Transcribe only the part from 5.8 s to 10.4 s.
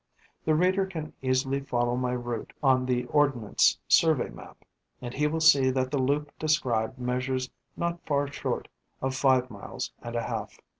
the loop described measures not far short of five miles and a